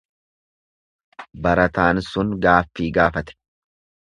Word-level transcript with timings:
Barataan 1.47 2.01
sun 2.07 2.35
gaaffii 2.47 2.91
gaafate. 2.99 3.39